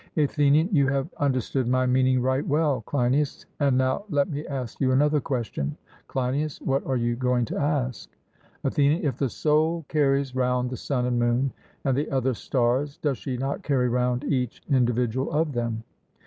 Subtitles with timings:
[0.17, 4.91] ATHENIAN: You have understood my meaning right well, Cleinias, and now let me ask you
[4.91, 5.77] another question.
[6.07, 8.09] CLEINIAS: What are you going to ask?
[8.63, 11.53] ATHENIAN: If the soul carries round the sun and moon,
[11.85, 15.83] and the other stars, does she not carry round each individual of them?